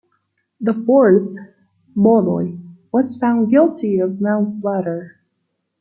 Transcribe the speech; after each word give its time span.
The 0.61 0.73
fourth, 0.87 1.37
Molloy, 1.93 2.57
was 2.91 3.17
found 3.17 3.51
guilty 3.51 3.99
of 3.99 4.19
manslaughter. 4.19 5.17